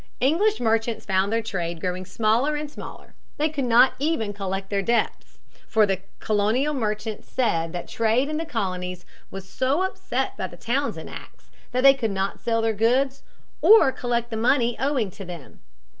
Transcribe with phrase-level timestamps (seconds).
[0.19, 3.13] English merchants found their trade growing smaller and smaller.
[3.37, 8.37] They could not even collect their debts, for the colonial merchants said that trade in
[8.37, 12.73] the colonies was so upset by the Townshend Acts that they could not sell their
[12.73, 13.21] goods,
[13.61, 15.59] or collect the money owing to them.